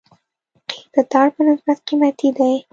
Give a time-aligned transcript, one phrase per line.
[0.69, 2.53] قیر د ټار په نسبت قیمتي دی